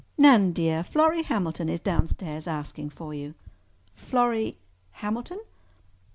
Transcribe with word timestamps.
"Nan, 0.17 0.51
dear, 0.51 0.81
Florrie 0.83 1.21
Hamilton 1.21 1.69
is 1.69 1.79
downstairs 1.79 2.47
asking 2.47 2.89
for 2.89 3.13
you." 3.13 3.35
"Florrie—Hamilton?" 3.93 5.41